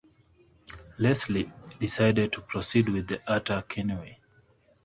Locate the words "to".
2.33-2.41